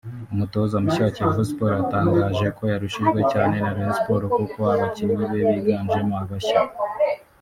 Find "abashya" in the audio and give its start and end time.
6.23-6.59